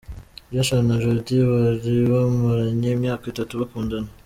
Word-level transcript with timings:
Jason 0.53 0.81
na 0.87 0.95
Jordin 1.01 1.43
bari 1.51 1.93
bamaranye 2.11 2.89
imyaka 2.97 3.23
itatu 3.31 3.53
bakundana. 3.61 4.09